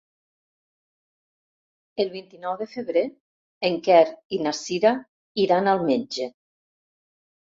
El 2.03 2.07
vint-i-nou 2.13 2.55
de 2.61 2.67
febrer 2.71 3.03
en 3.69 3.77
Quer 3.89 3.99
i 4.37 4.39
na 4.47 4.53
Cira 4.61 4.95
iran 5.45 5.71
al 5.75 5.85
metge. 5.91 6.27